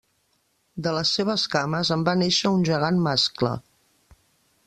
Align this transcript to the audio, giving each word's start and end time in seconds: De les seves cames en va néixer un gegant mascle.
De 0.87 0.93
les 0.95 1.11
seves 1.17 1.43
cames 1.57 1.91
en 1.97 2.07
va 2.09 2.17
néixer 2.23 2.53
un 2.55 2.65
gegant 2.71 2.99
mascle. 3.09 3.55